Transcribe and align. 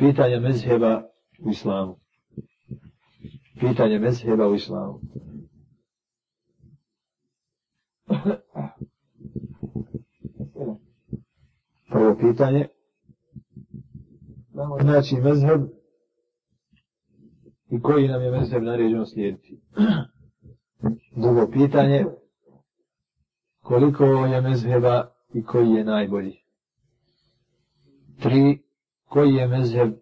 pitanje 0.00 0.40
mezheba 0.40 1.02
u 1.38 1.50
islamu. 1.50 1.96
Pitanje 3.60 3.98
mezheba 3.98 4.48
u 4.48 4.54
islamu. 4.54 5.00
Prvo 11.90 12.16
pitanje. 12.20 12.68
Znači 14.80 15.16
mezheb 15.16 15.60
i 17.70 17.80
koji 17.80 18.08
nam 18.08 18.22
je 18.22 18.30
mezheb 18.30 18.62
naređeno 18.62 19.06
slijediti. 19.06 19.60
Drugo 21.22 21.50
pitanje. 21.52 22.04
Koliko 23.62 24.04
je 24.04 24.40
mezheba 24.40 25.14
i 25.34 25.44
koji 25.44 25.70
je 25.70 25.84
najbolji. 25.84 26.36
Tri. 28.22 28.69
Koji 29.10 29.34
je 29.34 29.48
mezheb 29.48 29.92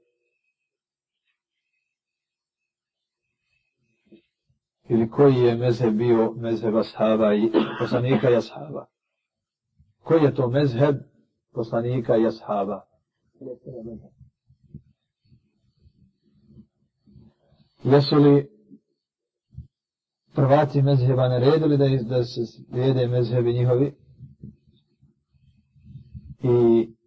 ili 4.88 5.10
koji 5.10 5.34
je 5.34 5.56
mezheb 5.56 5.94
bio 5.94 6.32
mezheb 6.32 6.76
ashaba 6.76 7.34
i 7.34 7.50
poslanika 7.78 8.30
i 8.30 8.36
ashaba. 8.36 8.86
Koji 10.04 10.22
je 10.22 10.34
to 10.34 10.48
mezheb 10.48 10.96
poslanika 11.52 12.16
i 12.16 12.26
ashaba? 12.26 12.84
Jesu 17.84 18.16
li 18.16 18.48
prvaci 20.34 20.82
mezheba 20.82 21.28
naredili 21.28 21.76
da, 21.76 21.88
da 22.08 22.24
se 22.24 22.46
slijede 22.46 23.06
mezhebi 23.06 23.52
njihovi? 23.52 23.94
I 26.42 26.97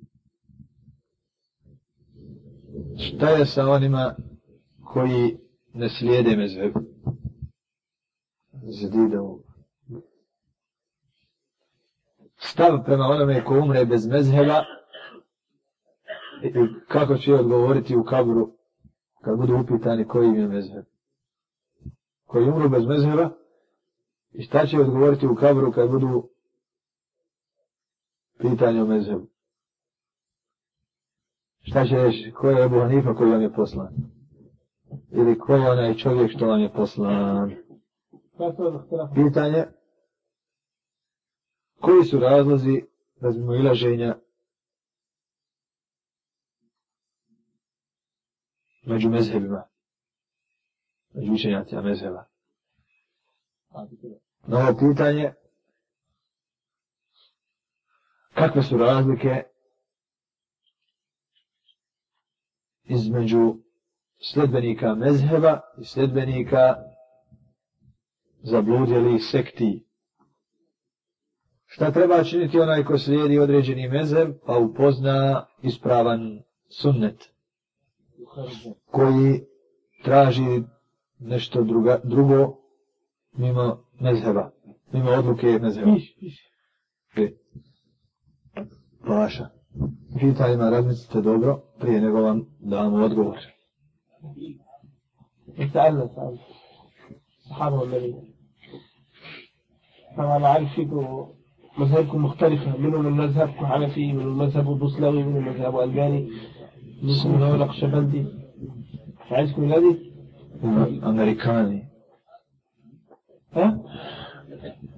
šta 3.01 3.29
je 3.29 3.45
sa 3.45 3.67
onima 3.67 4.15
koji 4.85 5.37
ne 5.73 5.89
slijede 5.89 6.35
mezhebu? 6.35 6.79
Zadidom. 8.63 9.43
Stav 12.37 12.83
prema 12.85 13.05
onome 13.05 13.43
ko 13.43 13.59
umre 13.59 13.85
bez 13.85 14.07
mezheba 14.07 14.63
i 16.43 16.51
kako 16.87 17.17
će 17.17 17.33
odgovoriti 17.33 17.95
u 17.95 18.03
kaburu 18.03 18.53
kad 19.21 19.37
budu 19.37 19.57
upitani 19.57 20.07
koji 20.07 20.27
im 20.27 20.35
je 20.35 20.47
mezheb. 20.47 20.85
Koji 22.25 22.49
umru 22.49 22.69
bez 22.69 22.85
mezheba 22.85 23.29
i 24.31 24.43
šta 24.43 24.65
će 24.65 24.79
odgovoriti 24.79 25.27
u 25.27 25.35
kaburu 25.35 25.71
kad 25.71 25.89
budu 25.89 26.29
pitanje 28.37 28.81
o 28.81 28.85
mezhebu. 28.85 29.27
Šta 31.61 31.85
će 31.85 31.95
reći, 31.95 32.31
ko 32.31 32.49
je 32.49 32.65
Ebu 32.65 32.79
Hanifa 32.79 33.13
koji 33.15 33.31
vam 33.31 33.41
je 33.41 33.53
poslan? 33.53 33.93
Ili 35.11 35.39
ko 35.39 35.55
je 35.55 35.71
onaj 35.71 35.95
čovjek 35.95 36.31
što 36.31 36.47
vam 36.47 36.61
je 36.61 36.73
poslan? 36.73 37.55
Pitanje, 39.15 39.65
koji 41.79 42.03
su 42.03 42.19
razlozi 42.19 42.81
razmimo 43.21 43.55
ilaženja 43.55 44.15
među 48.85 49.09
mezhebima, 49.09 49.63
među 51.13 51.33
učenjacima 51.33 51.81
mezheba? 51.81 52.25
Novo 54.47 54.77
pitanje, 54.79 55.33
kakve 58.33 58.63
su 58.63 58.77
razlike 58.77 59.43
između 62.91 63.55
sledbenika 64.21 64.95
mezheba 64.95 65.59
i 65.81 65.85
sledbenika 65.85 66.75
zabludjeli 68.43 69.19
sekti. 69.19 69.85
Šta 71.65 71.91
treba 71.91 72.23
činiti 72.23 72.59
onaj 72.59 72.83
ko 72.83 72.97
slijedi 72.97 73.39
određeni 73.39 73.89
mezheb, 73.89 74.29
pa 74.45 74.57
upozna 74.57 75.45
ispravan 75.61 76.41
sunnet, 76.69 77.29
koji 78.85 79.41
traži 80.03 80.61
nešto 81.19 81.63
druga, 81.63 81.99
drugo 82.03 82.57
mimo 83.33 83.83
mezheba, 83.99 84.51
mimo 84.93 85.11
odluke 85.11 85.47
mezheba. 85.47 85.91
E, 87.15 87.31
Paša. 89.07 89.49
Pitanjima 90.19 90.69
razmislite 90.69 91.21
dobro, 91.21 91.61
prije 91.81 92.01
nego 92.01 92.21
vam 92.21 92.45
damo 92.59 93.05
odgovor. 93.05 93.37
سألنا 95.73 96.07
سألنا 96.15 96.37
الصحابة 97.45 97.75
والنبي 97.75 98.15
طبعا 100.17 100.47
عارف 100.47 100.73
فيكم 100.75 101.27
مذهبكم 101.77 102.25
مختلفة 102.25 102.77
منهم 102.77 103.07
المذهب 103.07 103.49
حنفي 103.49 104.13
من 104.13 104.21
المذهب 104.21 104.69
البوسلوي 104.71 105.23
من 105.23 105.37
المذهب 105.37 105.75
الألباني 105.75 106.29
منكم 107.03 107.33
اللي 107.35 107.45
هو 107.45 107.55
نقشبندي 107.55 108.25
عايزكم 109.31 109.61
ميلادي؟ 109.61 110.11
أمريكاني 111.03 111.87
ها؟ 113.53 113.81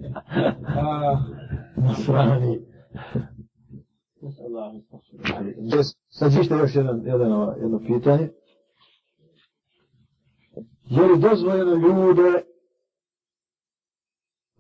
آه. 0.78 1.28
نصراني 1.78 2.62
نسأل 4.24 4.46
الله 4.46 4.70
أن 4.70 4.76
يستغفر 4.76 6.03
Sad 6.16 6.32
ćete 6.32 6.56
još 6.56 6.76
jedan, 6.76 7.02
jedan, 7.06 7.56
jedno 7.62 7.80
pitanje. 7.88 8.30
Je 10.86 11.02
li 11.02 11.20
dozvoljeno 11.20 11.74
ljude 11.74 12.44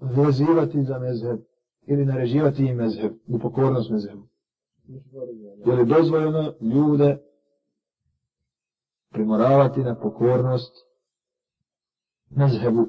vezivati 0.02 0.84
za 0.84 1.00
mezheb 1.00 1.40
ili 1.88 2.06
nareživati 2.06 2.66
im 2.66 2.78
mezheb, 2.78 3.14
u 3.28 3.40
pokornost 3.40 3.90
mezhebu? 3.90 4.28
Je 5.66 5.75
li 5.75 5.86
dozvoljeno 5.86 6.53
ljude 6.62 7.18
primoravati 9.09 9.80
na 9.80 10.00
pokornost 10.00 10.74
mezhebu? 12.30 12.88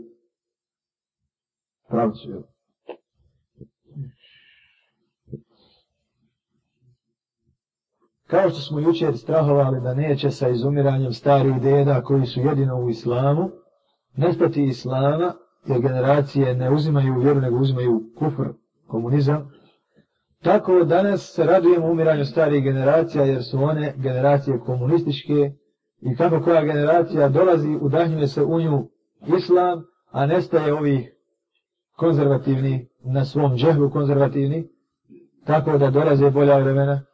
Pravcu, 1.88 2.30
jel? 2.30 2.42
Kao 8.34 8.50
što 8.50 8.60
smo 8.60 8.80
jučer 8.80 9.18
strahovali 9.18 9.80
da 9.80 9.94
neće 9.94 10.30
sa 10.30 10.48
izumiranjem 10.48 11.12
starih 11.12 11.60
deda 11.62 12.02
koji 12.02 12.26
su 12.26 12.40
jedino 12.40 12.76
u 12.76 12.88
islamu, 12.88 13.50
nestati 14.16 14.64
islama, 14.64 15.34
jer 15.66 15.80
generacije 15.80 16.54
ne 16.54 16.70
uzimaju 16.70 17.18
vjeru, 17.18 17.40
nego 17.40 17.58
uzimaju 17.58 18.02
kufr, 18.18 18.48
komunizam, 18.86 19.50
tako 20.42 20.84
danas 20.84 21.32
se 21.34 21.44
radujemo 21.44 21.86
umiranju 21.86 22.24
starih 22.24 22.64
generacija, 22.64 23.24
jer 23.24 23.44
su 23.44 23.62
one 23.62 23.94
generacije 23.96 24.58
komunističke 24.58 25.52
i 26.00 26.16
kako 26.16 26.40
koja 26.40 26.64
generacija 26.64 27.28
dolazi, 27.28 27.78
udahnjuje 27.80 28.28
se 28.28 28.42
u 28.42 28.60
nju 28.60 28.88
islam, 29.38 29.84
a 30.10 30.26
nestaje 30.26 30.74
ovih 30.74 31.12
konzervativni, 31.96 32.88
na 33.04 33.24
svom 33.24 33.56
džehlu 33.56 33.90
konzervativni, 33.90 34.68
tako 35.46 35.78
da 35.78 35.90
dolaze 35.90 36.30
bolja 36.30 36.58
vremena, 36.58 37.04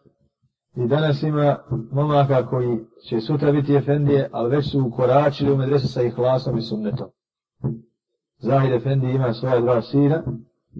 I 0.76 0.86
danas 0.86 1.22
ima 1.22 1.56
momaka 1.92 2.46
koji 2.46 2.78
će 3.08 3.20
sutra 3.20 3.52
biti 3.52 3.74
efendije, 3.74 4.28
ali 4.32 4.56
već 4.56 4.70
su 4.70 4.86
ukoračili 4.86 5.52
u 5.52 5.56
medresu 5.56 5.88
sa 5.88 6.02
ihlasom 6.02 6.58
i 6.58 6.62
sunnetom. 6.62 7.08
Zahid 8.38 8.72
efendi 8.72 9.10
ima 9.10 9.32
svoja 9.32 9.60
dva 9.60 9.82
sina, 9.82 10.22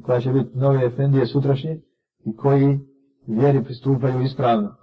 koja 0.03 0.21
će 0.21 0.33
biti 0.33 0.59
nove 0.59 0.85
efendije 0.85 1.27
sutrašnje 1.27 1.81
i 2.25 2.37
koji 2.37 2.81
vjeri 3.27 3.65
pristupaju 3.65 4.23
ispravno. 4.23 4.75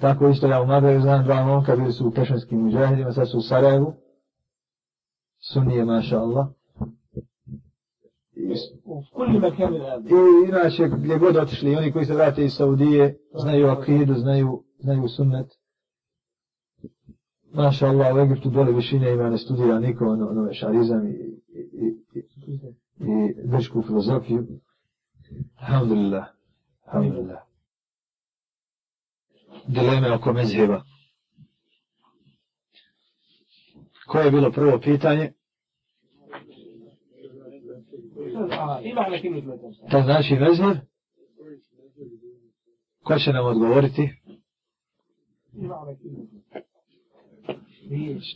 Tako 0.00 0.28
isto 0.28 0.46
ja 0.46 0.62
u 0.62 0.66
Mabeju 0.66 1.00
znam 1.00 1.24
dva 1.24 1.44
momka, 1.44 1.76
bili 1.76 1.92
su 1.92 2.08
u 2.08 2.10
pešanskim 2.10 2.60
muđahidima, 2.60 3.12
sad 3.12 3.30
su 3.30 3.38
u 3.38 3.40
Sarajevu. 3.40 3.94
Sunnije, 5.52 5.84
maša 5.84 6.20
Allah. 6.20 6.46
I, 8.36 8.42
I 10.08 10.48
inače, 10.48 10.88
gdje 10.88 11.18
god 11.18 11.36
otišli, 11.36 11.76
oni 11.76 11.92
koji 11.92 12.04
se 12.04 12.14
vrate 12.14 12.44
iz 12.44 12.52
Saudije, 12.52 13.18
znaju 13.34 13.66
akidu, 13.66 14.14
znaju, 14.14 14.64
znaju 14.78 15.08
sunnet. 15.08 15.46
Maša 17.54 17.86
Allah, 17.86 18.14
u 18.14 18.18
Egiptu 18.18 18.50
dole 18.50 18.72
višine 18.72 19.12
ima, 19.12 19.30
ne 19.30 19.38
studira 19.38 19.78
niko, 19.78 20.04
ono, 20.04 20.28
ono 20.28 20.52
šarizam 20.52 21.06
i, 21.06 21.10
i, 21.10 21.62
i, 22.14 22.18
i, 22.46 22.60
i 23.00 23.34
grčku 23.44 23.82
filozofiju. 23.82 24.46
Alhamdulillah. 25.60 26.26
Alhamdulillah. 26.86 27.42
Dileme 29.66 30.14
oko 30.14 30.32
mezheba. 30.32 30.82
Koje 34.06 34.24
je 34.24 34.30
bilo 34.30 34.52
prvo 34.52 34.80
pitanje? 34.80 35.32
To 39.90 40.02
znači 40.02 40.34
mezhar? 40.34 40.76
Ko 43.02 43.18
će 43.18 43.32
nam 43.32 43.46
odgovoriti? 43.46 44.10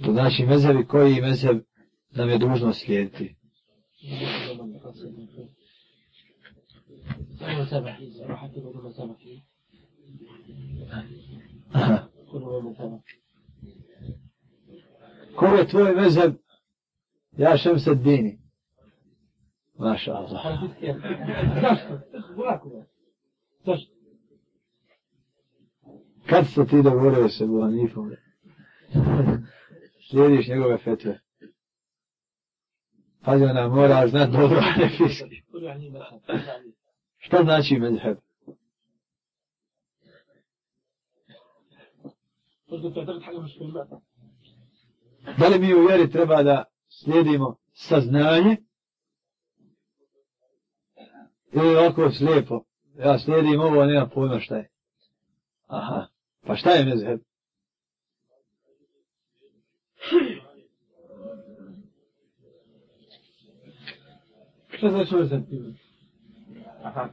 To 0.05 0.13
znači 0.13 0.47
mezhar 0.47 0.77
i 0.77 0.87
koji 0.87 1.21
mezhar 1.21 1.55
nam 2.11 2.29
je 2.29 2.39
dužno 2.39 2.73
slijediti? 2.73 3.37
Ko 15.37 15.47
je 15.47 15.67
tvoj 15.67 15.95
mezheb? 15.95 16.35
Ja 17.37 17.57
šem 17.57 17.79
se 17.79 17.95
dini. 17.95 18.46
Maša 19.79 20.13
Allah. 20.13 20.43
Zašto? 23.65 23.97
Kad 26.27 26.47
se 26.47 26.67
ti 26.67 26.83
dogovorio 26.83 27.29
se 27.29 27.47
Buha 27.47 27.69
Nifom? 27.69 28.11
Slijediš 30.11 30.49
njegove 30.49 30.79
fetve. 30.79 31.21
Pazi 33.25 33.45
ona, 33.45 33.69
mora 33.69 34.09
znat 34.09 34.31
dobro 34.31 34.61
Hanefijski. 34.61 35.43
Šta 37.19 37.43
znači 37.43 37.79
medheb? 37.79 38.19
Da 45.39 45.49
li 45.49 45.59
mi 45.59 45.75
u 45.75 45.87
vjeri 45.87 46.11
treba 46.11 46.43
da 46.43 46.65
slijedimo 46.89 47.57
saznanje 47.73 48.57
Ili 51.57 51.77
ovako 51.77 52.11
slijepo? 52.11 52.65
Ja 52.99 53.19
slijedim 53.19 53.61
ovo, 53.61 53.85
nema 53.85 54.09
pojma 54.09 54.41
šta 54.41 54.57
je. 54.57 54.69
Aha. 55.67 56.07
Pa 56.47 56.57
šta 56.57 56.71
je 56.71 56.85
mezheb? 56.85 57.21
Šta 64.69 64.91
znači 64.91 65.15
ovaj 65.15 65.29
mezheb? 65.29 65.75
Aha. 66.83 67.09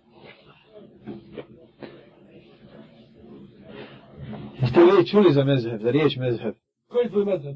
Jeste 4.62 4.80
li 4.80 5.08
čuli 5.08 5.34
za 5.34 5.44
mezheb, 5.44 5.82
za 5.82 5.92
riječ 5.92 6.16
mezheb? 6.16 6.56
Koji 6.88 7.04
je 7.04 7.10
tvoj 7.10 7.26
mezheb? 7.26 7.56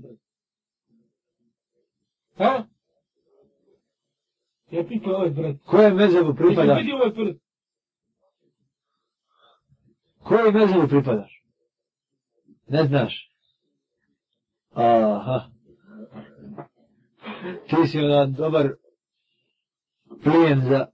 Ha? 2.38 2.64
Ja 4.72 4.84
pitam 4.84 5.12
ovaj 5.12 5.30
brat. 5.30 5.56
Kojem 5.66 5.96
mezhebu 5.96 6.30
Nisam 6.32 6.36
pripadaš? 6.36 6.82
vidio 6.82 6.96
ovaj 6.96 7.14
prst. 7.14 7.40
Kojem 10.24 10.54
mezhebu 10.54 10.88
pripadaš? 10.88 11.44
Ne 12.68 12.84
znaš? 12.84 13.32
Aha. 14.74 15.50
Ti 17.68 17.88
si 17.88 18.00
ona 18.00 18.26
dobar 18.26 18.70
plijen 20.24 20.62
za 20.70 20.88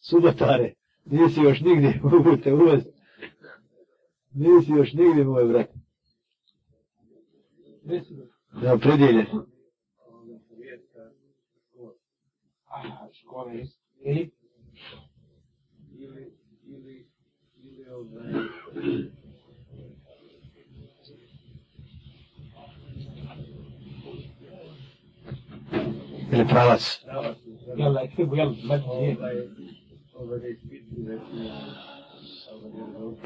subotare. 0.00 0.72
Nisi 1.04 1.40
još 1.40 1.60
nigdje 1.60 2.00
mogu 2.02 2.36
te 2.36 2.52
uvesti. 2.54 2.90
Nisi 4.34 4.70
još 4.72 4.92
nigdje, 4.92 5.24
moj 5.24 5.44
brat. 5.44 5.68
Reci 7.86 8.14
mi. 8.14 8.22
škole 13.12 13.52
ili 14.04 14.30
ili 15.98 16.32
ili 16.66 17.06
ili 17.56 17.86
ovaj 17.90 18.32
ili 26.32 26.48
pravac. 26.48 27.00
Jel, 27.76 27.98
aj 27.98 28.08
ti. 28.08 28.26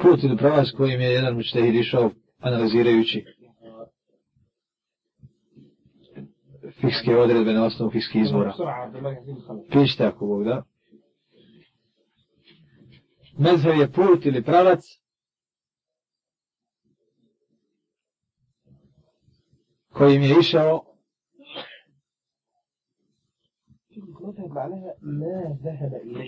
Put 0.01 0.23
ili 0.23 0.37
pravac 0.37 0.71
kojim 0.71 1.01
je 1.01 1.09
jedan 1.13 1.35
mučtehid 1.35 1.75
išao 1.75 2.11
analizirajući. 2.39 3.25
fikske 6.85 7.17
odredbe 7.17 7.53
na 7.53 7.65
osnovu 7.65 7.91
fikske 7.91 8.19
izvora. 8.19 8.53
Pričite 9.69 10.05
ako 10.05 10.25
Bog 10.25 10.43
da. 10.43 10.63
Mezheb 13.37 13.75
je 13.79 13.91
put 13.91 14.25
ili 14.25 14.43
pravac. 14.43 14.85
Kojim 19.93 20.21
je 20.21 20.35
išao. 20.39 20.85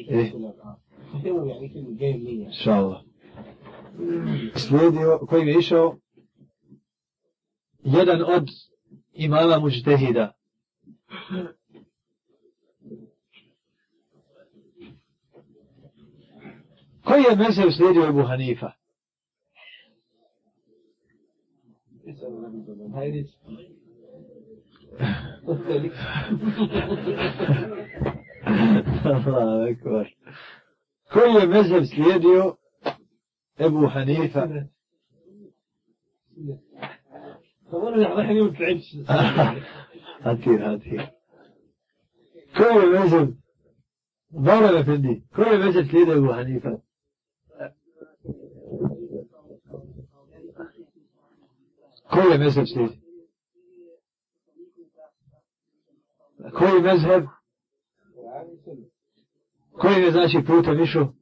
E. 0.10 0.32
Slijedio, 4.56 5.20
kojim 5.30 5.48
je 5.48 5.60
išao. 5.60 5.96
Jedan 7.84 8.22
od 8.22 8.48
imama 9.14 9.60
muđtehida, 9.60 10.34
Koji 17.05 17.23
je 17.31 17.37
mezhev 17.37 17.71
slijedio 17.71 18.09
Ebu 18.09 18.23
Hanifa? 18.23 18.73
اسأل 22.07 22.27
النبي 22.29 22.65
صلى 22.67 22.73
الله 22.73 22.99
عليه 22.99 23.23
وسلم 23.23 23.27
هاي 23.27 23.27
Allah 29.05 29.69
akbar. 29.71 30.07
Koji 31.13 31.33
je 31.41 31.47
mezhev 31.47 31.85
slijedio 31.85 32.57
Ebu 33.59 33.87
Hanifa? 33.87 34.49
هاتي 40.22 40.58
هاتي. 40.58 41.08
كل 42.58 43.00
مجد؟ 43.00 43.38
ضرب 44.36 44.86
في 44.86 44.94
الدين. 44.94 45.26
كل 45.36 45.68
مجد 45.68 45.92
كده 45.92 46.14
أبو 46.18 46.34
حنيفة؟ 46.34 46.82
كل 52.12 52.40
مذهب 52.40 52.66
سيدي 52.66 53.00
كل 56.60 56.82
مذهب 56.84 57.28
كوي 59.82 60.12
znači 60.12 60.38
puta 60.48 60.74
mišo 60.74 61.14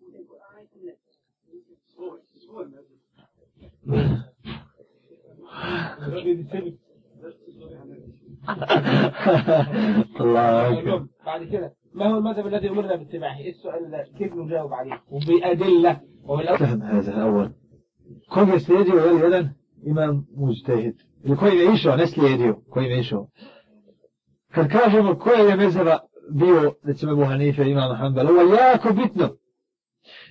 Thank 6.51 6.65
you. 6.65 6.84
الله 10.21 10.79
اكبر 10.79 11.05
بعد 11.25 11.43
كده 11.43 11.73
ما 11.93 12.07
هو 12.07 12.17
المذهب 12.17 12.47
الذي 12.47 12.69
أمرنا 12.69 12.95
باتباعه؟ 12.95 13.37
إيه 13.37 13.49
السؤال 13.49 14.05
كيف 14.17 14.33
نجاوب 14.33 14.73
عليه؟ 14.73 15.01
وبأدلة. 15.11 16.01
وبالاول 16.23 16.57
فهم 16.57 16.81
هذا 16.81 17.13
الأول. 17.13 17.51
كون 18.33 18.49
يستيدي 18.49 18.91
ويلي 18.91 19.25
يدن 19.25 19.51
إمام 19.87 20.25
مجتهد. 20.37 20.95
الكوين 21.25 21.57
يعيشه 21.57 21.95
نسلي 21.95 22.31
يديه 22.31 22.61
كوين 22.69 22.91
يعيشه 22.91 23.27
كان 24.53 24.67
كاجم 24.67 25.07
الكوين 25.07 25.49
يمزهب 25.49 25.99
بيو 26.31 26.75
لتسمى 26.85 27.11
ابو 27.11 27.25
حنيفة 27.25 27.63
إمام 27.63 27.95
حنبل. 27.95 28.27
هو 28.27 28.53
ياكو 28.53 28.93
بيتنو 28.93 29.29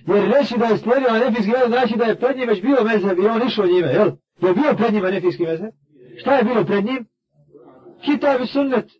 Jer 0.07 0.31
reći 0.39 0.57
da 0.57 0.65
je 0.65 0.77
stvorio 0.77 1.07
anefijski 1.09 1.51
mezer 1.51 1.67
znači 1.67 1.97
da 1.97 2.05
je 2.05 2.15
pred 2.15 2.37
njim 2.37 2.47
već 2.47 2.61
bio 2.61 2.83
mezer 2.83 3.19
i 3.19 3.27
on 3.27 3.47
išao 3.47 3.65
njime, 3.65 3.87
jel? 3.87 4.11
Je 4.41 4.53
bio 4.53 4.75
pred 4.77 4.93
njim 4.93 5.05
anefijski 5.05 5.43
mezer? 5.43 5.71
Šta 6.17 6.35
je 6.35 6.43
bilo 6.43 6.65
pred 6.65 6.85
njim? 6.85 7.05
Kitab 8.04 8.40
i 8.40 8.46
sunnet. 8.46 8.90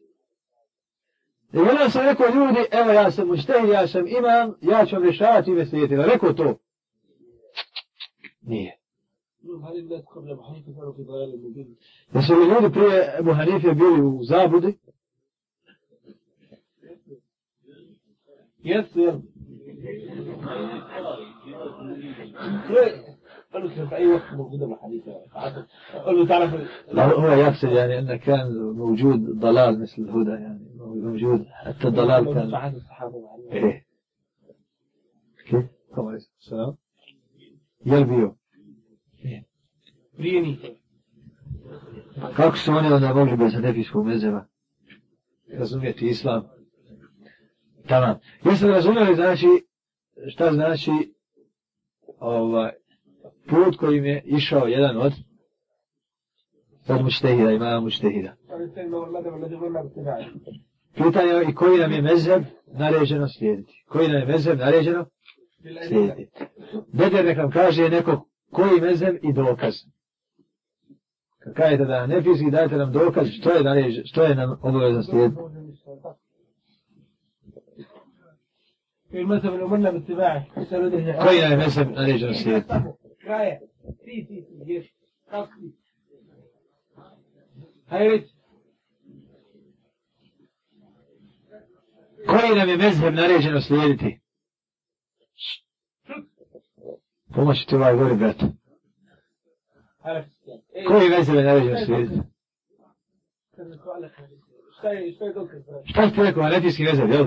I 1.53 1.59
jednom 1.59 1.91
sam 1.91 2.05
rekao 2.05 2.27
ljudi, 2.27 2.67
evo 2.71 2.91
ja 2.91 3.11
sam 3.11 3.29
muđtehid, 3.29 3.69
ja 3.69 3.89
sam 3.89 4.07
imam, 4.07 4.55
ja 4.61 4.87
ću 4.87 4.97
vam 4.97 5.05
rješavati 5.05 5.51
ime 5.51 5.67
slijediti. 5.67 5.97
Rekao 5.97 6.33
to. 6.33 6.55
Nije. 8.43 8.77
هل 9.65 9.77
الناس 9.79 10.05
قبل 10.05 10.31
أبو 10.31 10.43
حنيفة 10.43 10.73
كانوا 10.73 10.93
في 10.93 11.03
ضلال 11.03 11.31
مبين؟ 11.45 11.77
Jesu 12.15 12.35
li 12.35 12.49
ljudi 12.49 12.73
prije 12.73 13.15
Ebu 13.19 13.33
Hanife 13.33 13.75
bili 13.75 14.03
u 14.03 14.23
zabudi? 14.23 14.79
يس 18.65 18.97
يلا 18.97 19.23
قال 22.69 23.14
له 23.64 23.88
في 23.88 23.96
أي 23.96 24.08
وقت 24.08 24.34
موجود 24.34 24.62
أبو 24.62 24.76
حنيفة 24.76 25.12
قال 26.06 26.16
له 26.16 26.28
تعرف 26.28 26.54
هو 26.96 27.28
يقصد 27.28 27.72
يعني 27.72 28.00
أن 28.00 28.16
كان 28.16 28.54
موجود 28.58 29.40
ضلال 29.40 29.82
مثل 29.82 30.02
الهدى 30.02 30.30
يعني. 30.30 30.66
موجود 30.78 31.46
حتى 31.48 31.88
الضلال 31.88 32.26
في 32.26 32.34
كان. 32.34 32.56
عهد 32.56 32.76
الصحابة 32.76 33.16
وعليه. 33.16 33.52
إيه. 33.52 33.86
كيف؟ 35.48 35.66
عليه 35.98 36.20
السلام. 36.40 36.76
يلبيو 37.86 38.36
بريني. 40.20 40.58
Kako 42.38 42.58
su 42.58 42.72
oni 42.72 42.94
onda 42.94 43.14
mogli 43.14 43.38
bez 43.38 43.54
hanefijskog 43.54 44.06
mezeva 44.06 44.46
razumijeti 45.60 46.06
islam? 46.08 46.44
Tamo. 47.88 48.20
Jeste 48.46 48.68
razumjeli 48.68 49.16
znači 49.16 49.48
šta 50.28 50.54
znači 50.54 50.92
ovaj 52.20 52.72
put 53.50 53.78
kojim 53.78 54.06
je 54.06 54.22
išao 54.26 54.68
jedan 54.68 54.98
od 54.98 55.14
od 56.88 57.02
muštehida, 57.02 57.52
imama 57.52 57.80
muštehida. 57.80 58.36
Pitanje 60.96 61.28
je 61.28 61.46
i 61.50 61.56
koji 61.56 61.80
nam 61.80 61.92
je 61.92 62.02
mezheb 62.02 62.44
naređeno 62.68 63.28
slijediti. 63.28 63.84
Koji 63.88 64.08
nam 64.08 64.18
je 64.18 64.26
mezheb 64.26 64.60
naređeno 64.60 65.06
slijediti. 65.88 66.32
Beder 66.94 67.26
nekam 67.26 67.52
kaže 67.52 67.90
neko 67.90 68.28
koji 68.52 68.82
mezheb 68.82 69.16
i 69.24 69.34
dokaz. 69.34 69.76
Kad 71.40 71.54
kažete 71.54 71.86
da 71.86 72.08
ne 72.08 72.22
fizi, 72.22 72.52
dajte 72.52 72.76
nam 72.76 72.92
dokaz 72.92 73.28
što 73.28 73.50
je, 73.52 73.64
naređe, 73.64 74.06
što 74.06 74.24
je 74.24 74.36
nam 74.36 74.60
obavezno 74.62 75.04
slijediti. 75.04 75.42
Koji 81.24 81.42
nam 81.42 81.52
je 81.52 81.58
mezheb 81.58 81.88
naređeno 81.92 82.34
slijediti? 82.34 82.74
Kraje. 83.26 83.60
Ti, 84.06 84.26
ti, 84.28 84.46
ti, 84.46 84.72
ješ. 84.72 84.86
Kako 85.30 85.52
ti? 85.60 85.74
Hajde. 87.88 88.28
Koji 92.28 92.56
nam 92.56 92.70
je 92.70 92.78
mezheb 92.78 93.14
naređeno 93.14 93.62
slijediti? 93.62 94.20
Pomoći 97.36 97.68
ti 97.68 97.76
ovaj 97.76 97.96
gori, 97.96 98.16
brat. 98.16 98.36
Koji 100.88 101.10
mezheb 101.10 101.36
je 101.36 101.44
naređeno 101.44 101.78
slijediti? 101.86 102.20
Šta 105.86 106.10
ste 106.10 106.24
rekao, 106.24 106.44
anefijski 106.44 106.84
mezheb, 106.84 107.10
jel? 107.10 107.26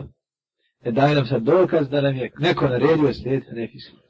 E 0.81 0.93
daj 0.93 1.15
nam 1.15 1.27
sad 1.27 1.43
dokaz 1.43 1.89
da 1.89 2.01
nam 2.01 2.17
je 2.17 2.33
neko 2.39 2.69
naredio 2.69 3.15
slijediti 3.15 3.51
anefijski. 3.51 4.08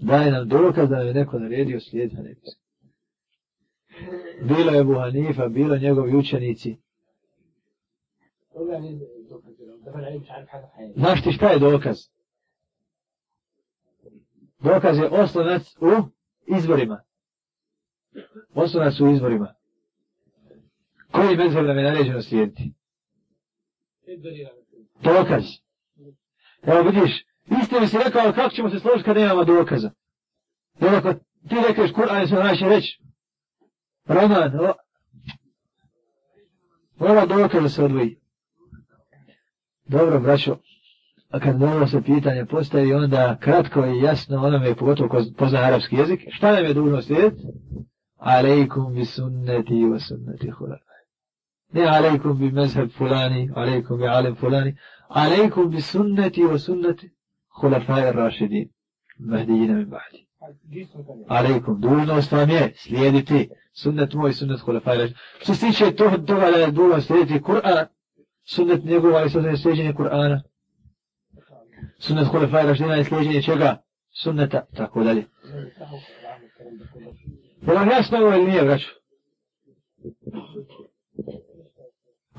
Daje 0.00 0.30
nam 0.30 0.48
dokaz 0.48 0.88
da 0.88 0.96
nam 0.96 1.06
je 1.06 1.14
neko 1.14 1.38
naredio 1.38 1.80
slijed 1.80 2.12
anefijski. 2.18 2.60
Bilo 4.42 4.72
je 4.72 4.84
Buhanifa, 4.84 5.48
bilo 5.48 5.76
njegovi 5.76 6.16
učenici. 6.16 6.76
Znaš 10.96 11.22
ti 11.22 11.32
šta 11.32 11.48
je 11.48 11.58
dokaz? 11.58 11.96
Dokaz 14.58 14.98
je 14.98 15.08
oslonac 15.08 15.62
u 15.80 15.90
izborima. 16.56 17.02
Oslonac 18.54 19.00
u 19.00 19.10
izborima. 19.10 19.54
Koji 21.10 21.36
mezheb 21.36 21.64
nam 21.64 21.78
je 21.78 21.84
naređeno 21.84 22.22
slijediti? 22.22 22.72
Dokaz. 25.02 25.44
Evo 26.62 26.82
vidiš, 26.82 27.26
isto 27.50 27.80
mi 27.80 27.86
si 27.86 27.98
rekao 27.98 28.32
kako 28.32 28.50
ćemo 28.50 28.70
se 28.70 28.78
složiti 28.78 29.04
kad 29.04 29.16
nemamo 29.16 29.44
dokaza. 29.44 29.90
Jer 30.80 30.94
ako 30.94 31.12
ti 31.48 31.56
rekeš 31.68 31.92
Kur'an, 31.92 32.28
se 32.28 32.34
naši 32.34 32.64
reći. 32.64 33.02
Roman, 34.04 34.60
o... 34.60 34.72
Ova 36.98 37.26
dokaza 37.26 37.68
se 37.68 37.84
odvoji. 37.84 38.20
Dobro, 39.84 40.20
braćo, 40.20 40.56
a 41.30 41.40
kad 41.40 41.56
dobro 41.56 41.86
se 41.86 42.02
pitanje 42.02 42.46
postavi, 42.46 42.94
onda 42.94 43.36
kratko 43.40 43.86
i 43.86 44.00
jasno 44.02 44.42
onome, 44.42 44.74
pogotovo 44.74 45.08
ko 45.08 45.22
pozna 45.38 45.58
arapski 45.58 45.96
jezik, 45.96 46.20
šta 46.30 46.52
nam 46.52 46.64
je 46.64 46.74
dužno 46.74 47.02
slijediti? 47.02 47.42
Aleikum 48.16 48.94
bi 48.94 49.04
sunneti 49.04 49.72
wa 49.72 49.98
sunneti 50.08 50.50
hulana. 50.50 50.90
Ne 51.72 51.84
aleikum 51.84 52.38
bi 52.38 52.50
mezheb 52.52 52.90
fulani, 52.98 53.50
aleikum 53.54 53.98
bi 53.98 54.06
alim 54.06 54.34
fulani, 54.34 54.76
aleikum 55.08 55.70
bi 55.70 55.80
sunneti 55.80 56.42
wa 56.42 56.58
sunneti 56.58 57.10
hulafaj 57.60 58.12
rašidin, 58.12 58.68
mahdijina 59.18 59.74
min 59.74 59.90
bahdi. 59.90 60.26
Aleikum, 61.28 61.80
dužnost 61.80 62.32
vam 62.32 62.50
je 62.50 62.72
slijediti 62.76 63.48
sunnet 63.72 64.14
moj, 64.14 64.32
sunnet 64.32 64.60
hulafaj 64.60 64.98
rašidin. 64.98 65.18
Što 65.40 65.54
se 65.54 65.66
tiče 65.66 65.96
toga 65.96 66.50
da 66.50 66.58
je 66.58 66.70
dužnost 66.70 67.06
slijediti 67.06 67.44
Kur'an, 67.44 67.86
sunnet 68.44 68.84
njegova 68.84 69.24
i 69.24 69.30
sunnet 69.30 69.62
sljeđenje 69.62 69.92
Kur'ana. 69.92 70.40
Sunnet 72.00 72.26
Hulefaj 72.26 72.66
Rašdina 72.66 72.94
je 72.94 73.04
sljeđenje 73.04 73.42
čega? 73.42 73.82
Sunneta, 74.22 74.64
tako 74.76 75.04
dalje. 75.04 75.24
Je 77.66 77.74
vam 77.74 77.88
jasno 77.88 78.18
ovo 78.18 78.34
ili 78.34 78.44
nije, 78.44 78.62
braću? 78.62 78.88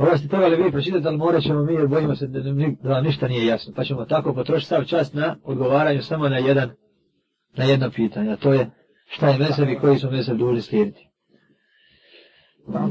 Ovo 0.01 0.17
ste 0.17 0.27
trebali 0.27 0.63
vi 0.63 0.71
pročitati, 0.71 1.07
ali 1.07 1.17
morat 1.17 1.43
ćemo 1.43 1.63
mi, 1.63 1.73
jer 1.73 1.87
bojimo 1.87 2.15
se 2.15 2.27
da, 2.27 2.39
da 2.83 3.01
ništa 3.01 3.27
nije 3.27 3.45
jasno. 3.45 3.73
Pa 3.75 3.83
ćemo 3.83 4.05
tako 4.05 4.33
potrošiti 4.33 4.69
sav 4.69 4.85
čas 4.85 5.13
na 5.13 5.35
odgovaranju 5.43 6.01
samo 6.01 6.29
na 6.29 6.37
jedan, 6.37 6.69
na 7.57 7.63
jedno 7.63 7.91
pitanje. 7.91 8.31
A 8.31 8.35
to 8.35 8.53
je 8.53 8.69
šta 9.05 9.29
je 9.29 9.37
mesel 9.37 9.69
i 9.69 9.79
koji 9.79 9.99
su 9.99 10.11
mesel 10.11 10.37
duži 10.37 10.61
slijediti. 10.61 11.07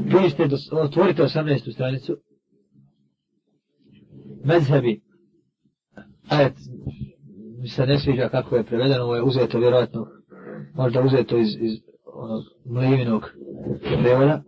Vi 0.03 0.29
ste, 0.29 0.47
otvorite 0.71 1.23
18. 1.23 1.73
stranicu 1.73 2.17
mezhebi, 4.45 5.01
ajet, 6.29 6.53
mi 7.61 7.67
se 7.67 7.85
ne 7.85 7.99
sviđa 7.99 8.29
kako 8.29 8.55
je 8.55 8.63
prevedeno, 8.63 9.03
ovo 9.03 9.15
je 9.15 9.23
uzeto 9.23 9.59
vjerojatno, 9.59 10.07
možda 10.73 11.01
uzeto 11.01 11.37
iz, 11.37 11.47
iz 11.59 11.71
onog 12.05 12.43
mlivinog 12.65 13.31
prevoda. 14.03 14.43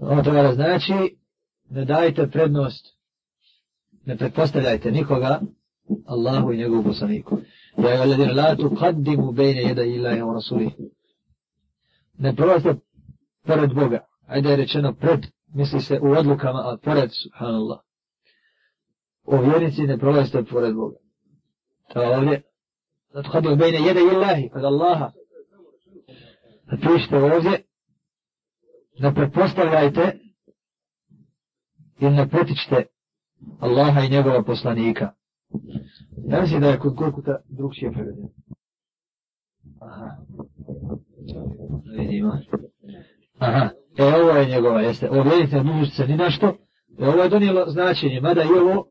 Ono 0.00 0.22
toga 0.22 0.42
znači 0.42 0.48
da 0.48 0.52
znači, 0.52 1.16
ne 1.70 1.84
dajte 1.84 2.30
prednost, 2.30 2.86
ne 4.04 4.16
pretpostavljajte 4.16 4.90
nikoga, 4.90 5.40
Allahu 6.06 6.52
i 6.52 6.56
njegovu 6.56 6.82
poslaniku. 6.82 7.38
Ja 7.78 7.90
je 7.90 7.98
valjadina, 7.98 8.32
la 8.32 8.56
tu 8.56 8.76
kaddimu 8.80 9.32
bejne 9.32 9.62
jeda 9.62 9.82
ilaha 9.82 10.16
i 10.16 10.20
rasuli. 10.20 10.70
Ne 12.18 12.36
prolazite 12.36 12.74
pored 13.46 13.74
Boga. 13.74 14.06
Ajde 14.26 14.50
je 14.50 14.56
rečeno 14.56 14.94
pred 14.94 15.26
misli 15.54 15.80
se 15.80 16.00
u 16.00 16.10
odlukama, 16.10 16.58
a 16.58 16.76
pored, 16.82 17.10
subhanallah, 17.22 17.78
o 19.24 19.42
vjernici 19.42 19.82
ne 19.82 19.98
prolazite 19.98 20.44
pored 20.44 20.74
Boga. 20.74 20.96
To 21.92 22.00
ovdje, 22.00 22.42
La 23.14 23.22
to 23.22 23.30
hadi 23.30 23.48
obejne 23.48 23.78
jede 23.86 24.00
illahi, 24.00 24.48
kod 24.48 24.64
Allaha, 24.64 25.12
pa 26.70 26.76
napišite 26.76 27.16
ovdje, 27.16 27.62
ne 28.98 29.14
prepostavljajte 29.14 30.18
ili 32.00 32.10
ne 32.10 32.28
pretičte 32.28 32.84
Allaha 33.60 34.00
i 34.00 34.10
njegova 34.10 34.42
poslanika. 34.42 35.12
Ja 36.28 36.40
mislim 36.40 36.60
da 36.60 36.68
je 36.68 36.78
kod 36.78 36.96
Kurkuta 36.96 37.36
drugšije 37.48 37.92
prevedeno. 37.92 38.28
Aha. 39.80 40.16
Vidimo. 41.98 42.32
Aha. 43.38 43.68
E, 43.98 44.04
ovo 44.04 44.30
je 44.30 44.46
njegova, 44.48 44.80
jeste. 44.80 45.10
Ovo 45.10 45.22
vjerite, 45.22 45.64
ne 45.64 45.86
se 45.86 46.06
ni 46.06 46.16
na 46.16 46.30
što. 46.30 46.46
E, 46.98 47.08
ovo 47.08 47.22
je 47.22 47.28
donijelo 47.28 47.64
značenje, 47.66 48.20
mada 48.20 48.42
i 48.42 48.58
ovo 48.58 48.86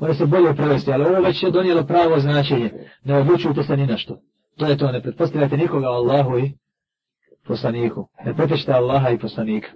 mora 0.00 0.14
se 0.14 0.26
bolje 0.26 0.54
prevesti, 0.54 0.92
ali 0.92 1.04
ovo 1.04 1.20
već 1.20 1.42
je 1.42 1.50
donijelo 1.50 1.86
pravo 1.86 2.20
značenje. 2.20 2.72
Ne 3.04 3.16
odlučujte 3.18 3.62
se 3.62 3.76
ni 3.76 3.86
na 3.86 3.96
što. 3.96 4.20
To 4.56 4.66
je 4.66 4.78
to, 4.78 4.92
ne 4.92 5.02
pretpostavljate 5.02 5.56
nikoga 5.56 5.86
Allahu 5.86 6.38
i 6.38 6.52
poslaniku. 7.48 8.08
Ne 8.24 8.34
pretešte 8.34 8.72
Allaha 8.72 9.10
i 9.10 9.18
poslanika. 9.18 9.68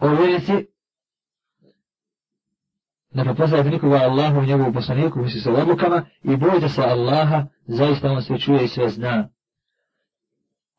O 0.00 0.08
vjerici 0.08 0.66
ne 3.10 3.24
prepoznajte 3.24 3.70
nikoga 3.70 3.96
Allahu 3.96 4.42
i 4.42 4.46
njegovu 4.46 4.72
poslaniku, 4.72 5.18
misli 5.18 5.40
se 5.40 5.50
odlukama, 5.50 6.06
i 6.22 6.36
bojite 6.36 6.68
se 6.68 6.82
Allaha, 6.82 7.46
zaista 7.66 8.12
on 8.12 8.22
sve 8.22 8.38
čuje 8.38 8.64
i 8.64 8.68
sve 8.68 8.88
zna. 8.88 9.28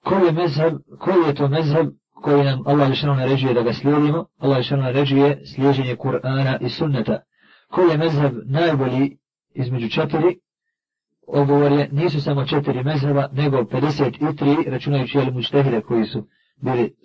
Koji 0.03 0.25
je, 0.25 0.31
mezheb, 0.31 0.73
koji 0.99 1.27
je 1.27 1.35
to 1.35 1.47
mezheb 1.47 1.87
koji 2.21 2.43
nam 2.43 2.67
Allah 2.67 2.89
lišano 2.89 3.15
naređuje 3.15 3.53
da 3.53 3.61
ga 3.61 3.73
slijedimo? 3.73 4.25
Allah 4.37 4.57
lišano 4.57 4.83
naređuje 4.83 5.45
slijeđenje 5.45 5.95
Kur'ana 5.95 6.57
i 6.61 6.69
sunneta. 6.69 7.19
Koji 7.67 7.89
je 7.89 7.97
mezheb 7.97 8.33
najbolji 8.45 9.17
između 9.53 9.89
četiri? 9.89 10.39
Odgovor 11.27 11.71
je, 11.71 11.89
nisu 11.91 12.21
samo 12.21 12.45
četiri 12.45 12.83
mezheba, 12.83 13.27
nego 13.33 13.57
53, 13.57 14.69
računajući 14.69 15.17
jeli 15.17 15.31
mučtehide 15.31 15.81
koji 15.81 16.05
su 16.05 16.27
bili 16.61 16.95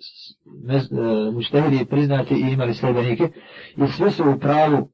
mez, 0.65 0.83
e, 0.91 1.31
mučtehidi 1.33 1.85
priznati 1.85 2.33
i 2.33 2.53
imali 2.53 2.73
sljedenike. 2.73 3.29
I 3.77 3.87
sve 3.87 4.11
su 4.11 4.23
u 4.29 4.39
pravu. 4.39 4.89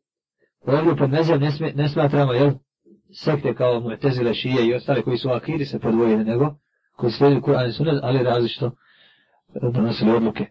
Ovdje 0.61 0.95
pod 0.95 1.09
mezheb 1.09 1.41
ne, 1.41 1.51
sme, 1.51 1.71
ne 1.75 1.89
smatramo, 1.89 2.33
jel? 2.33 2.51
sekte 3.13 3.55
kao 3.55 3.79
mu 3.79 3.91
je 3.91 4.33
šije 4.33 4.67
i 4.67 4.73
ostale 4.73 5.01
koji 5.01 5.17
su 5.17 5.29
akiri 5.29 5.65
se 5.65 5.79
podvojili 5.79 6.23
nego, 6.23 6.55
koji 6.95 7.11
slijedi 7.11 7.41
Kur'an 7.41 7.69
i 7.69 7.71
Sunnet, 7.71 7.99
ali 8.03 8.23
različito 8.23 8.65
e, 8.65 8.71
donosili 9.73 10.11
odluke. 10.11 10.45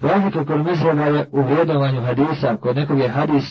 Razlika 0.00 0.44
kod 0.44 0.64
mezheba 0.64 1.04
je 1.04 1.28
u 1.32 1.42
vrijedovanju 1.42 2.00
hadisa, 2.00 2.56
kod 2.56 2.76
nekog 2.76 2.98
je 2.98 3.08
hadis 3.08 3.44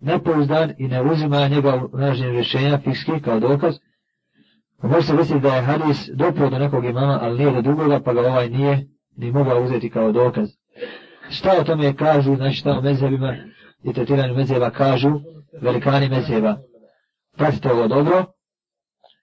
nepouzdan 0.00 0.72
i 0.78 0.88
ne 0.88 1.02
uzima 1.02 1.48
njega 1.48 1.74
u 1.92 1.98
nažnjem 1.98 2.30
rješenja 2.30 2.78
fikski 2.78 3.20
kao 3.24 3.40
dokaz, 3.40 3.76
Pa 4.82 4.88
može 4.88 5.06
se 5.06 5.14
misliti 5.14 5.40
da 5.40 5.54
je 5.54 5.62
hadis 5.62 6.08
dopio 6.14 6.50
do 6.50 6.58
nekog 6.58 6.84
imama, 6.84 7.18
ali 7.22 7.38
nije 7.38 7.52
do 7.52 7.62
drugoga, 7.62 8.00
pa 8.00 8.12
ga 8.12 8.20
ovaj 8.20 8.50
nije 8.50 8.86
ni 9.16 9.32
mogao 9.32 9.62
uzeti 9.62 9.90
kao 9.90 10.12
dokaz. 10.12 10.48
Šta 11.30 11.52
o 11.60 11.64
tome 11.64 11.96
kažu, 11.96 12.36
znači 12.36 12.56
šta 12.56 12.78
o 12.78 12.80
mezhebima 12.80 13.36
i 13.84 13.92
tretiranju 13.92 14.34
mezheba 14.34 14.70
kažu, 14.70 15.20
velikani 15.62 16.08
mezheba. 16.08 16.56
Pratite 17.36 17.72
ovo 17.72 17.88
dobro. 17.88 18.24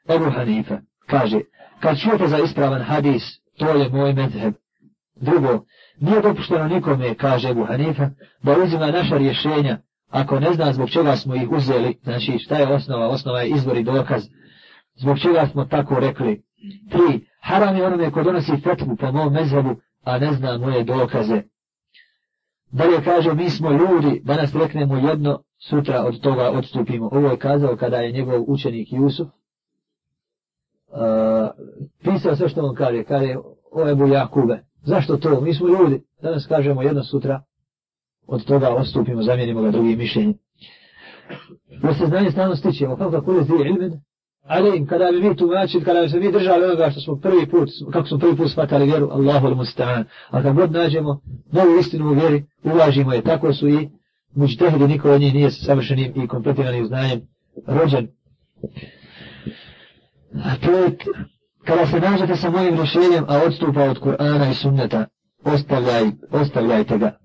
Ebu 0.09 0.29
Hanife 0.29 0.77
kaže, 1.07 1.39
kad 1.79 1.99
čujete 1.99 2.27
za 2.27 2.37
ispravan 2.39 2.81
hadis, 2.81 3.23
to 3.57 3.69
je 3.69 3.89
moj 3.89 4.13
mezheb. 4.13 4.53
Drugo, 5.15 5.65
nije 5.99 6.21
dopušteno 6.21 6.67
nikome, 6.67 7.15
kaže 7.15 7.49
Ebu 7.49 7.65
Hanife, 7.65 8.09
da 8.43 8.57
uzima 8.63 8.91
naša 8.91 9.17
rješenja, 9.17 9.77
ako 10.09 10.39
ne 10.39 10.53
zna 10.53 10.73
zbog 10.73 10.89
čega 10.89 11.15
smo 11.15 11.35
ih 11.35 11.51
uzeli, 11.51 11.99
znači 12.03 12.39
šta 12.39 12.55
je 12.55 12.67
osnova, 12.67 13.07
osnova 13.07 13.41
je 13.41 13.49
izvor 13.49 13.77
i 13.77 13.83
dokaz, 13.83 14.23
zbog 14.95 15.19
čega 15.19 15.47
smo 15.51 15.65
tako 15.65 15.99
rekli. 15.99 16.43
Tri, 16.91 17.27
haram 17.41 17.77
je 17.77 17.85
onome 17.85 18.11
ko 18.11 18.23
donosi 18.23 18.61
fetvu 18.63 18.95
po 18.95 19.11
mom 19.11 19.33
mezhebu, 19.33 19.75
a 20.03 20.17
ne 20.19 20.33
zna 20.33 20.57
moje 20.57 20.83
dokaze. 20.83 21.41
Dalje 22.71 23.03
kaže, 23.03 23.33
mi 23.33 23.49
smo 23.49 23.71
ljudi, 23.71 24.21
danas 24.23 24.55
reknemo 24.55 24.97
jedno, 24.97 25.43
sutra 25.69 26.03
od 26.05 26.21
toga 26.21 26.51
odstupimo. 26.51 27.09
Ovo 27.11 27.29
je 27.29 27.37
kazao 27.37 27.75
kada 27.75 27.97
je 27.97 28.11
njegov 28.11 28.43
učenik 28.47 28.87
Jusuf. 28.91 29.27
Uh, 29.27 30.99
pisao 32.03 32.35
sve 32.35 32.49
što 32.49 32.61
on 32.61 32.75
kaže, 32.75 33.03
kaže, 33.03 33.35
o 33.71 33.89
Ebu 33.89 34.07
Jakube, 34.07 34.63
zašto 34.83 35.17
to? 35.17 35.41
Mi 35.41 35.53
smo 35.53 35.67
ljudi, 35.67 36.03
danas 36.21 36.47
kažemo 36.47 36.81
jedno 36.81 37.03
sutra, 37.03 37.41
od 38.27 38.45
toga 38.45 38.69
odstupimo, 38.69 39.21
zamijenimo 39.21 39.61
ga 39.61 39.71
drugim 39.71 39.97
mišljenjem. 39.97 40.37
Jer 41.83 41.95
se 41.95 42.05
znanje 42.05 42.31
stalno 42.31 42.55
stičemo, 42.55 42.97
kako 42.97 43.11
kako 43.11 43.33
je 43.33 43.43
zdi 43.43 43.53
ilmen, 43.65 44.01
ali 44.43 44.85
kada 44.85 45.11
bi 45.11 45.29
mi 45.29 45.35
tumačili, 45.35 45.83
kada 45.83 46.01
bi 46.01 46.09
se 46.09 46.19
mi 46.19 46.31
držali 46.31 46.65
onoga 46.65 46.89
što 46.91 47.01
smo 47.01 47.15
prvi 47.15 47.45
put, 47.45 47.69
kako 47.93 48.07
smo 48.07 48.17
prvi 48.17 48.35
put 48.35 48.51
shvatali 48.51 48.85
vjeru, 48.85 49.09
Allahu 49.11 49.47
al 49.47 49.55
musta'an. 49.55 50.03
A 50.29 50.41
kad 50.41 50.55
god 50.55 50.71
nađemo 50.71 51.21
novu 51.51 51.79
istinu 51.79 52.09
u 52.09 52.13
vjeri, 52.13 52.45
uvažimo 52.63 53.13
je, 53.13 53.21
tako 53.21 53.53
su 53.53 53.69
i 53.69 53.89
muđtehidi, 54.35 54.87
niko 54.87 55.11
od 55.11 55.21
njih 55.21 55.33
nije 55.33 55.51
savršenim 55.51 56.13
i 56.23 56.27
kompletiranim 56.27 56.85
znanjem 56.85 57.21
rođen. 57.67 58.07
Pet, 60.61 61.03
kada 61.65 61.85
se 61.85 61.99
nađete 61.99 62.35
sa 62.35 62.49
mojim 62.49 62.75
rješenjem, 62.75 63.25
a 63.27 63.41
odstupa 63.47 63.83
od 63.83 63.99
Kur'ana 63.99 64.51
i 64.51 64.53
sunneta, 64.53 65.05
ostavljaj, 65.43 66.03
ostavljajte 66.31 66.97
ga. 66.97 67.22